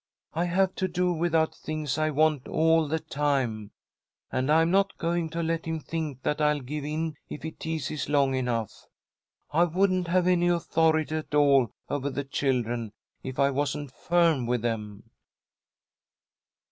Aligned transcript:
"I 0.33 0.45
have 0.45 0.73
to 0.77 0.87
do 0.87 1.13
without 1.13 1.53
things 1.53 1.99
I 1.99 2.09
want 2.09 2.47
all 2.47 2.87
the 2.87 2.97
time. 2.97 3.69
And 4.31 4.51
I'm 4.51 4.71
not 4.71 4.97
going 4.97 5.29
to 5.29 5.43
let 5.43 5.65
him 5.65 5.79
think 5.79 6.23
that 6.23 6.41
I'll 6.41 6.61
give 6.61 6.83
in 6.83 7.17
if 7.29 7.43
he 7.43 7.51
teases 7.51 8.09
long 8.09 8.33
enough. 8.33 8.87
I 9.51 9.65
wouldn't 9.65 10.07
have 10.07 10.25
any 10.25 10.47
authority 10.47 11.17
at 11.17 11.35
all 11.35 11.69
over 11.87 12.09
the 12.09 12.23
children 12.23 12.93
if 13.21 13.37
I 13.37 13.51
wasn't 13.51 13.91
firm 13.93 14.47
with 14.47 14.63
them." 14.63 15.03